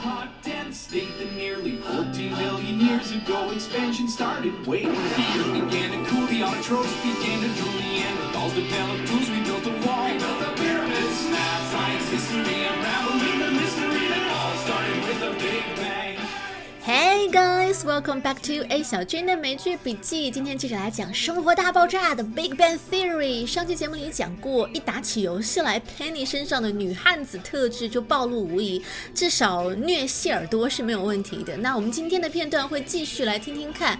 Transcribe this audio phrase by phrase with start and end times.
[0.00, 4.54] hot, dense state that nearly 14 billion years ago expansion started.
[4.66, 9.44] Wait, the earth began to cool, the autotrophs began to drool, Neanderthals developed tools, we
[9.44, 12.69] built a wall, we built the pyramids, math, science, history,
[17.32, 20.32] Guys, welcome back to A 小军的美剧笔记。
[20.32, 23.46] 今天接着来讲《生活大爆炸》的 Big Bang Theory。
[23.46, 28.84] 上期节目里讲过，一打起游戏来，Penny 身上的女汉子特质就暴露无遗，
[29.14, 31.56] 至少虐谢耳朵是没有问题的。
[31.58, 33.96] 那我们今天的片段会继续来听听看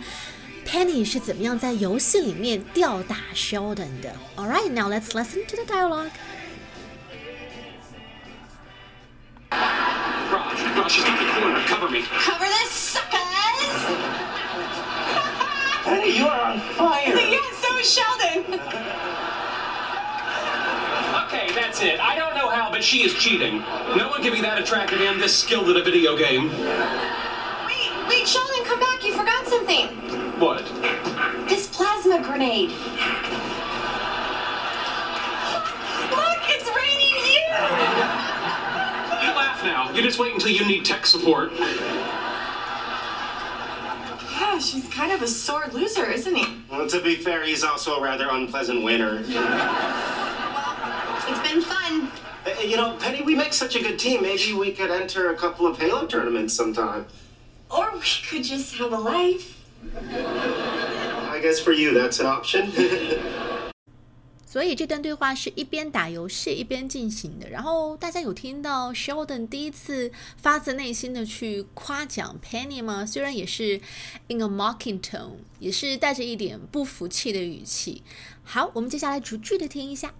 [0.67, 4.13] ，Penny 是怎么样在游戏里面吊打 Sheldon 的。
[4.35, 6.11] All right, now let's listen to the dialogue.
[10.81, 11.61] Raj, Raj, she's got the corner.
[11.67, 12.03] Cover me.
[12.03, 13.11] Cover this, suckers!
[15.85, 17.07] Penny, you are on fire.
[17.17, 18.55] yeah, so is Sheldon.
[21.27, 22.01] Okay, that's it.
[22.01, 23.59] I don't know how, but she is cheating.
[23.97, 26.49] No one can be that attractive and this skilled at a video game.
[26.49, 29.05] Wait, wait, Sheldon, come back.
[29.05, 29.89] You forgot something.
[30.41, 30.65] What?
[31.49, 32.71] This plasma grenade.
[39.63, 39.95] Laugh now.
[39.97, 41.53] You just wait until you need tech support.
[44.33, 46.47] Yeah, she's kind of a sore loser, isn't he?
[46.71, 49.19] Well, to be fair, he's also a rather unpleasant winner.
[49.21, 49.29] It's
[51.53, 52.11] been fun.
[52.47, 54.23] Uh, You know, Penny, we make such a good team.
[54.23, 57.07] Maybe we could enter a couple of Halo tournaments sometime.
[57.71, 59.57] Or we could just have a life.
[60.05, 62.73] I guess for you, that's an option.
[64.51, 67.49] 所以这段对话是一边打游戏一边进行的。
[67.49, 73.07] 然后大家有听到 sheldon 第一次发自内心的去夸奖 penny 吗？
[73.07, 73.81] 虽然也是
[74.27, 78.03] in a mocking tone 也是带着一点不服气的语气。
[78.43, 80.13] 好我们接下来逐句的听一下。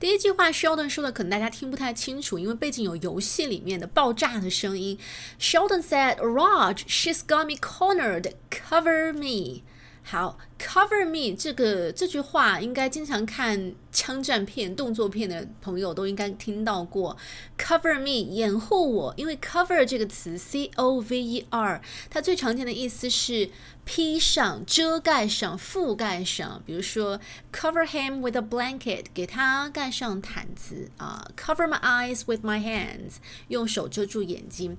[0.00, 4.98] 第一句话，Sheldon 说的可能大家听不太清楚，因为背景有游戏里面的爆炸的声音。
[5.38, 8.32] Sheldon said, "Raj, she's got me cornered.
[8.50, 9.60] Cover me."
[10.02, 17.16] 好，cover me 这个这句话应该经常看枪战片、动作片的朋友都应该听到过。
[17.56, 23.50] cover me 掩护我，因为 cover 这个词 c o v e r 它最常见的意思是
[23.84, 26.60] 披上、遮盖上、覆盖上。
[26.66, 27.20] 比如说
[27.52, 31.30] cover him with a blanket，给他盖上毯子啊。
[31.36, 33.16] cover my eyes with my hands，
[33.48, 34.76] 用手遮住眼睛。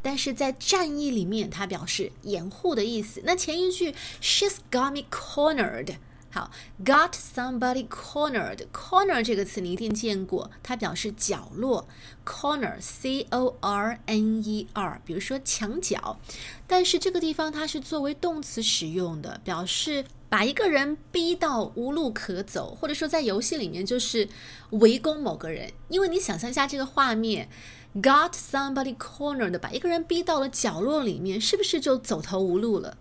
[0.00, 3.20] 但是在战役里面，它表示掩护的意思。
[3.24, 5.96] 那前一句 She's got me cornered，
[6.30, 6.50] 好
[6.84, 11.88] ，got somebody cornered，corner 这个词你一定见过，它表示角落
[12.24, 16.20] ，corner，c o r n e r，比如说墙角。
[16.66, 24.28] 但是这个地方它是作为动词使用的，表示把一个人逼到无路可走，或者说在游戏里面就是
[24.70, 25.72] 围攻某个人。
[25.88, 27.48] 因为你想象一下这个画面。
[27.97, 32.97] Got somebody cornered，把一个人逼到了角落里面，是不是就走投无路了？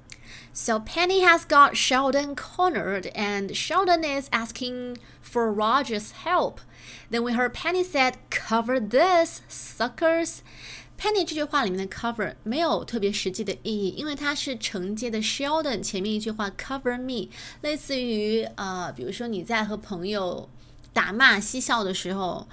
[0.52, 6.56] So Penny has got Sheldon cornered, and Sheldon is asking for Roger's help.
[7.10, 10.40] Then we heard Penny said, "Cover this, suckers."
[10.98, 17.30] Penny 这句话里面的 cover 没有特别实际的意义，因为它是承接的 Sheldon 前面一句话 cover me，
[17.62, 20.50] 类似于呃，比如说你在和朋友
[20.92, 22.46] 打骂嬉笑的时候。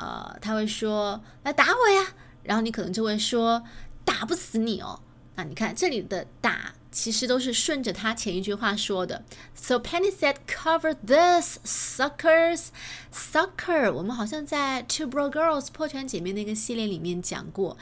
[0.00, 3.62] 呃，他会说来打我呀，然后你可能就会说
[4.02, 4.98] 打不死你哦。
[5.34, 9.22] 那你看这里的打其实都是顺着他前一句话说的。
[9.54, 12.68] So Penny said, "Cover this, suckers."
[13.12, 17.76] Sucker，我们好像在《Two Bro Girls》破产姐妹那个系列里面讲过，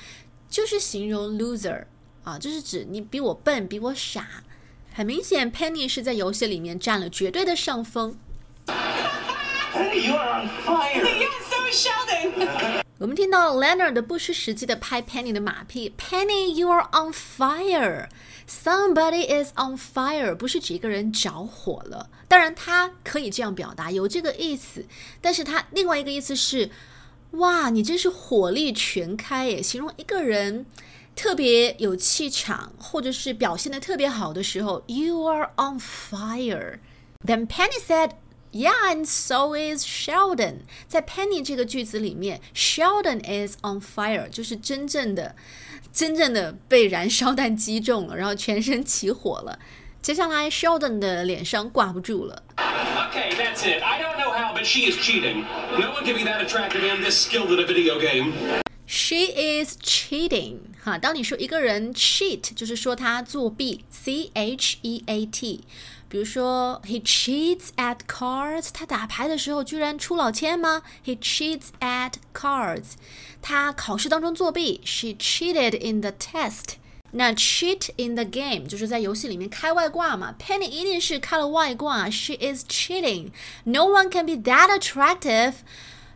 [0.51, 1.85] 就是形容 loser
[2.25, 4.43] 啊，就是指你比我笨，比我傻。
[4.93, 8.19] 很明显，Penny 是在游戏里面占了绝对的上风。
[8.67, 11.38] Penny, you are on fire.
[12.99, 18.09] 我们听到 Leonard 不失时机的拍 Penny 的马屁，Penny, you are on fire.
[18.49, 22.09] Somebody is on fire，不是指一个人着火了。
[22.27, 24.87] 当然，他可以这样表达，有这个意思。
[25.21, 26.71] 但是他另外一个意思是，
[27.33, 29.63] 哇，你真是火力全开耶！
[29.63, 30.65] 形容一个人
[31.15, 36.79] 特别有气场，或者是表现的特别好的时候，You are on fire.
[37.25, 38.13] Then Penny said.
[38.52, 40.60] Yeah, and so is Sheldon.
[40.88, 45.36] 在 Penny 这个句子里面，Sheldon is on fire，就是真正的、
[45.92, 49.58] 真正的被燃烧弹击中了，然后全身起火了。
[50.04, 52.44] 接下来，Sheldon 的脸上挂不住了。
[52.58, 53.82] Okay, that's it.
[53.82, 55.46] I don't know how, but she is cheating.
[55.80, 58.34] No one can be that attractive and this skilled at a video game.
[58.86, 65.62] She is cheating，哈，当你说一个人 cheat，就是说他作弊，C H E A T。
[66.10, 68.70] 比如说，He cheats at cards。
[68.74, 70.84] 他打牌的时候居然出老千吗？
[71.04, 72.94] He cheats at cards。
[73.42, 76.76] 他考试当中作弊，She cheated in the test。
[77.12, 80.36] 那 cheat in the game 就是在游戏里面开外挂嘛。
[80.40, 85.54] Penny 一定是开了外挂，She is cheating。No one can be that attractive。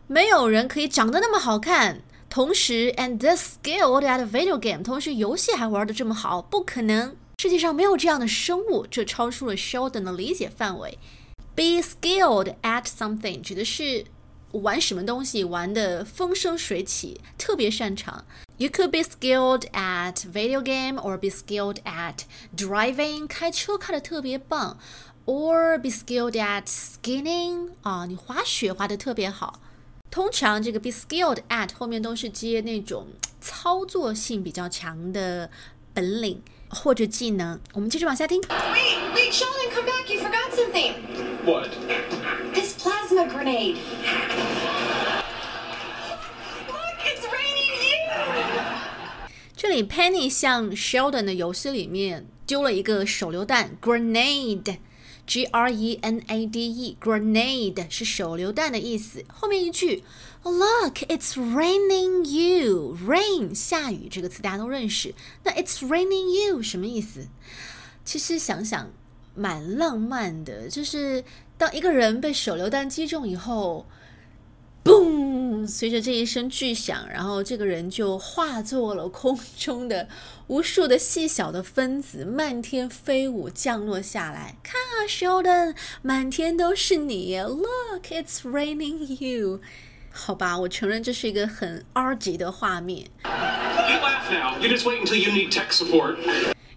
[0.06, 2.02] 没有人可以长得那么好看。
[2.30, 7.16] 同时，and this skilled at a video game，同时游戏还玩的这么好，不可能。
[7.39, 10.97] 世界上没有这样的生物，这超出了 Sheldon 的理解范围。
[11.55, 14.05] Be skilled at something 指的是
[14.51, 18.25] 玩什么东西玩的风生水起，特别擅长。
[18.57, 22.19] You could be skilled at video game or be skilled at
[22.55, 24.77] driving，开车开的特别棒
[25.25, 29.59] ，or be skilled at skiing，啊，你滑雪滑的特别好。
[30.09, 33.07] 通常这个 be skilled at 后面都是接那种
[33.41, 35.49] 操作性比较强的
[35.93, 36.41] 本领
[36.73, 37.59] 或者技能。
[37.73, 38.41] 我们接着往下听。
[38.41, 40.11] Wait, wait, Sheldon, come back.
[40.11, 40.93] You forgot something.
[41.45, 41.69] What?
[42.53, 43.77] This plasma grenade.
[46.67, 48.09] Look, it's raining ink.
[49.55, 54.77] 这里 Penny 向 Sheldon 的游戏里面丢了一个手榴弹 grenade。
[55.25, 59.23] G R E N A D E，grenade 是手榴弹的意思。
[59.29, 60.03] 后面一句
[60.43, 62.97] ，Look, it's raining you.
[63.07, 65.15] Rain 下雨这个词大家都认识。
[65.43, 67.27] 那 it's raining you 什么意思？
[68.05, 68.91] 其实想想
[69.35, 71.23] 蛮浪漫的，就是
[71.57, 73.85] 当一个人被手榴弹击中以后。
[74.83, 75.65] 嘣！
[75.65, 80.09] 随着这一声巨响，然后这个人就化作了空中的
[80.47, 84.57] 无数的细小的分子，漫天飞舞，降落下来。
[84.61, 89.61] 看啊，Sheldon，满天都是你！Look, it's raining you。
[90.15, 93.09] 好吧，我承认这是一个很 R 级的画面。
[93.23, 94.61] You laugh now.
[94.61, 96.17] You just wait until you need tech support.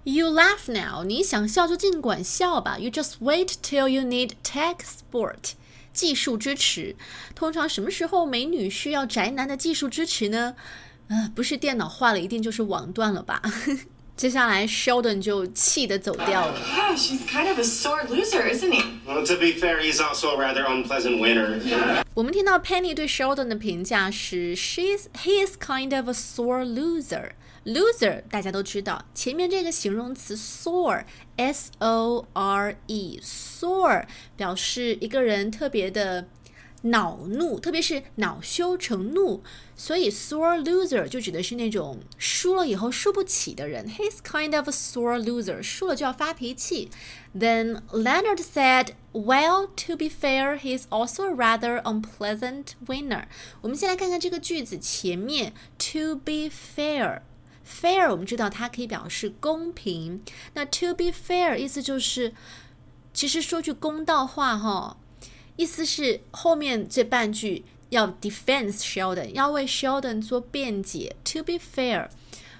[0.04, 2.78] You laugh now，你想笑就尽管笑吧。
[2.78, 5.52] You just wait till you need tech support。
[5.92, 6.96] 技术支持，
[7.34, 10.54] 通常什么时候美女需要宅男的技术支持呢？
[11.08, 13.42] 呃，不是电脑坏了，一定就是网断了吧。
[14.15, 16.55] 接下来 Sheldon 就气得走掉了。
[16.75, 18.83] Yeah, she's kind of a sore loser, isn't he?
[19.07, 21.59] Well, to be fair, he's also a rather unpleasant winner.
[22.13, 32.27] 我们听到 Penny 对 Sheldon 的评价是，She's he is kind of a sore loser。loser 大家都知道，前面这个形容词 sore，s o
[32.33, 34.05] r e，sore
[34.35, 36.27] 表示一个人特别的
[36.90, 39.42] 恼怒，特别是恼羞成怒，
[39.74, 43.88] 所以 sore loser 就指的是那种输了以后输不起的人。
[43.88, 46.90] He's kind of a sore loser，输了就要发脾气。
[47.34, 53.24] Then Leonard said, "Well, to be fair, he's also a rather unpleasant winner."
[53.60, 57.20] 我们先来看看这个句子前面 "to be fair"。
[57.66, 60.22] fair 我们知道它可以表示公平，
[60.54, 62.32] 那 to be fair 意思就是，
[63.12, 64.96] 其实说句公道话哈，
[65.55, 71.15] 意思是后面这半句要 defense Sheldon，要为 Sheldon 做辩解。
[71.25, 72.09] To be fair，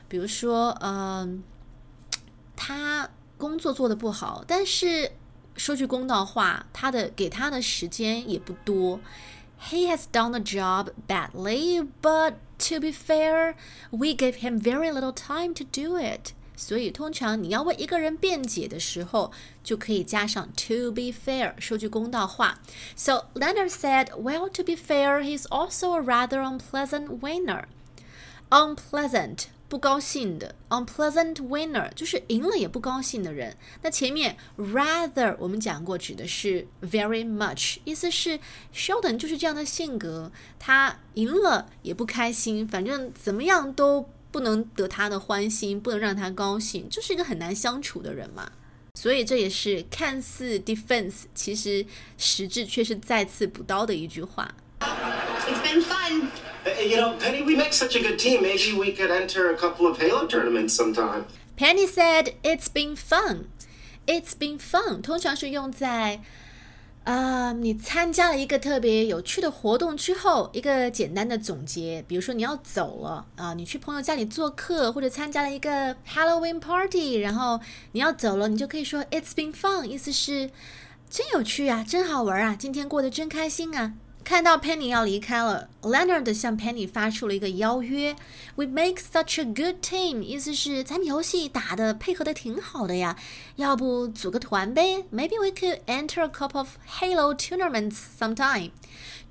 [0.08, 1.44] 比如说，嗯、
[2.56, 5.12] 他工作做得不好，但是
[5.56, 9.00] 说句公道话，他的给他的时间也不多。
[9.70, 13.56] He has done the job badly, but to be fair,
[13.92, 16.34] we gave him very little time to do it.
[16.57, 19.31] 所以，通常你要为一个人辩解的时候，
[19.63, 22.61] 就可以加上 to be fair，说句公道话。
[22.97, 27.65] So Leonard said, "Well, to be fair, he's also a rather unpleasant winner."
[28.49, 33.57] Unpleasant 不高兴的，unpleasant winner 就是赢了也不高兴的人。
[33.83, 38.39] 那前面 rather 我们讲过，指的是 very much，意思是
[38.73, 48.53] Sheldon 就是这样的性格，他赢了也不开心，反正怎么样都不能得他的欢心，不能让他高兴，就是一个很难相处的人嘛。
[48.95, 51.87] 所以这也是看似 defense，其实
[52.19, 54.55] 实质却是再次补刀的一句话。
[54.81, 56.29] It's been fun.
[56.67, 58.43] Uh, You know, Penny, we make such a good team.
[58.43, 61.25] Maybe we could enter a couple of Halo tournaments sometime.
[61.57, 63.45] Penny said, "It's been fun."
[64.07, 66.21] It's been fun 通常是用在，
[67.07, 72.05] 啊、你参加了一个特别有趣的活动之后，一个简单的总结。
[72.09, 77.61] 比如说你要走了啊、你去朋友家里做客，或者参加了一个 Halloween party，然后
[77.93, 80.51] 你要走了，你就可以说 "It's been fun"，意思是
[81.09, 83.95] 真有趣啊，真好玩啊，今天过得真开心啊。
[84.26, 88.16] 看到 Penny 要离开了，Leonard 向 Penny 发出了一个邀约：“
[88.56, 93.18] We make such a good team。”意思是咱们游戏打的配合的挺好的呀，
[93.56, 95.06] 要不组个团呗？
[95.12, 98.72] Maybe we could enter a couple of Halo tournaments sometime.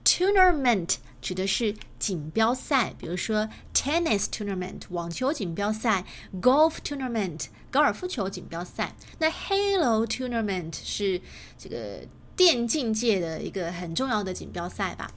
[0.04, 6.04] Tournament 指的是锦标赛，比如说 tennis tournament 网球锦标赛，
[6.42, 8.96] golf tournament 高尔夫球锦标赛。
[9.18, 11.22] 那 Halo tournament 是
[11.56, 12.00] 这个
[12.35, 15.11] 电竞界的一个很重要的锦标赛吧？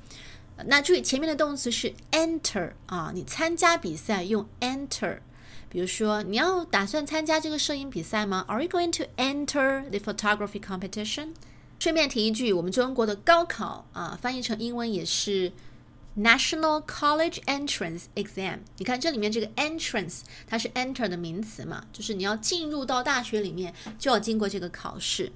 [0.67, 5.19] 那注意前面的动词是 enter 啊，你参加比赛用 enter。
[5.71, 11.35] 比如说，你要打算参加这个摄影比赛吗？Are you going to enter the photography competition？
[11.79, 15.53] 顺便提一句，我们中国的高考啊，翻译成英文也是
[16.17, 18.61] National College Entrance Exam。
[18.79, 25.31] 你看这里面这个 entrance，它是 enter 的名词嘛，就是你要进入到大学里面，就要经过这个考试。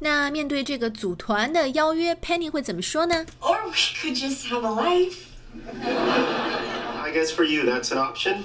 [0.00, 5.16] 那面对这个组团的邀约，Penny 会怎么说呢？Or we could just have a life.
[7.02, 8.42] I guess for you, that's an option.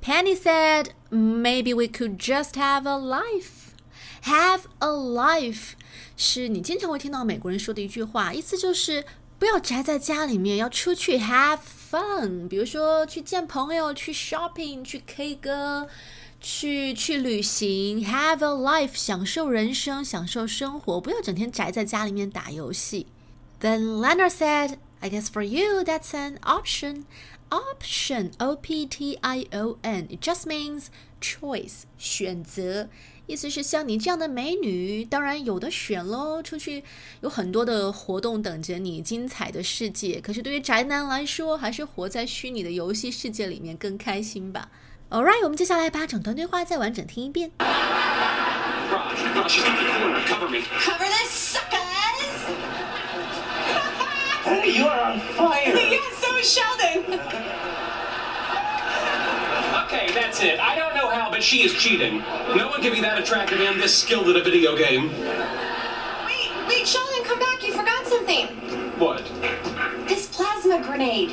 [0.00, 3.74] Penny said, maybe we could just have a life.
[4.24, 5.72] Have a life
[6.16, 9.04] 是你经常会听到美国人说的一句话，意思就是
[9.38, 11.60] 不要宅在家里面，要出去 have
[11.90, 12.48] fun。
[12.48, 15.88] 比如说去见朋友、去 shopping、去 K 歌、
[16.40, 23.06] 去去旅行，have a life，享受人生，享受生活，不要整天宅在家里面打游戏。
[23.60, 27.04] Then Leonard said, I guess for you that's an option.
[27.50, 30.88] Option, O P T I O N, it just means
[31.20, 32.88] choice, 选择，
[33.26, 36.42] 意思是像你这样的美女，当然有的选喽。
[36.42, 36.84] 出去
[37.22, 40.20] 有很多的活动等着你，精彩的世界。
[40.20, 44.70] 可是对于宅男来说，还是活在虚拟的游戏世界里面更开心吧。
[45.09, 47.51] All right，我们接下来把整段对话再完整听一遍。
[47.59, 50.21] Raj, she's not the corner.
[50.27, 50.61] Cover me.
[50.79, 52.53] Cover this, suckers!
[54.43, 55.75] Penny, you are on fire.
[55.75, 57.19] yeah, so is Sheldon.
[59.85, 60.59] Okay, that's it.
[60.59, 62.23] I don't know how, but she is cheating.
[62.55, 65.11] No one can be that attractive and this skilled at a video game.
[66.25, 67.61] Wait, wait, Sheldon, come back.
[67.65, 68.47] You forgot something.
[68.99, 69.23] What?
[70.07, 71.31] This plasma grenade.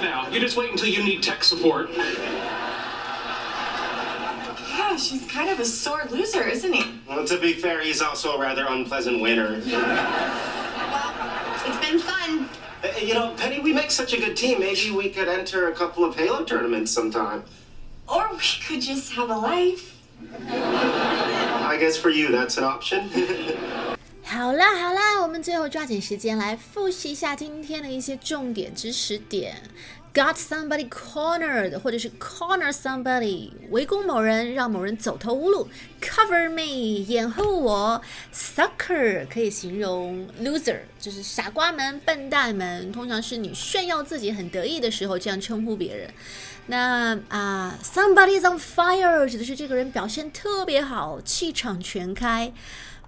[0.00, 0.28] Laugh now.
[0.32, 1.90] You just wait until you need tech support.
[4.68, 6.84] Yeah, she's kind of a sore loser, isn't he?
[7.08, 9.60] Well, to be fair, he's also a rather unpleasant winner.
[9.66, 11.14] well,
[11.66, 12.48] It's been fun.
[12.84, 14.60] Uh, You know, Penny, we make such a good team.
[14.60, 17.44] Maybe we could enter a couple of Halo tournaments sometime.
[18.08, 19.94] Or we could just have a life.
[20.48, 23.10] I guess for you, that's an option.
[24.28, 29.62] 好啦好啦，我们最后抓紧时间来复习一下今天的一些重点知识点。
[30.12, 35.68] Got somebody cornered，或者是 corner somebody，围攻某人，让某人走投无路。
[36.02, 38.02] Cover me，掩护我。
[38.34, 46.10] Sucker 可以形容 loser，就是傻瓜们、笨蛋们，通常是你炫耀自己很得意的时候这样称呼别人。
[46.66, 52.52] 那啊、s o m e b o d y is on fire，指的是这个人表现特别好，气场全开。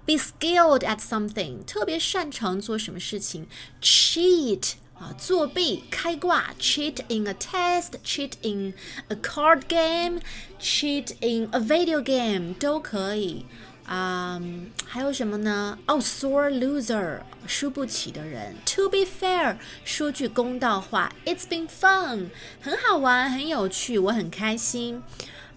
[0.08, 3.46] Be skilled at something，特别擅长做什么事情。
[3.80, 8.74] Cheat 啊，作弊、开挂，cheat in a test，cheat in
[9.08, 13.46] a card game，cheat in a video game 都可以。
[13.86, 14.40] 啊、
[14.86, 15.78] 还有什么呢？
[15.86, 18.56] 哦、s o r e loser，输不起的人。
[18.76, 25.02] To be fair，说句公道话，It's been fun，很好玩，很有趣，我很开心。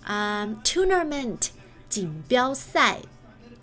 [0.04, 1.52] 啊、t o u r n a m e n t
[1.88, 3.00] 锦标赛。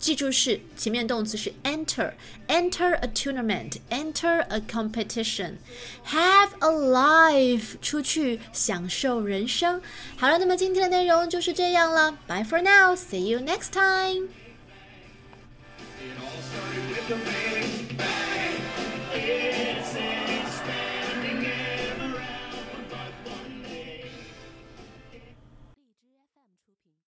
[0.00, 9.82] 记住是前面动词是 enter，enter a tournament，enter a competition，have a life，出去享受人生。
[10.16, 14.28] 好了，那么今天的内容就是这样了，Bye for now，see you next time。